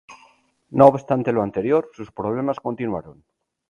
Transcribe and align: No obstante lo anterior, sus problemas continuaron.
No 0.71 0.87
obstante 0.87 1.31
lo 1.31 1.43
anterior, 1.43 1.91
sus 1.93 2.11
problemas 2.11 2.59
continuaron. 2.59 3.23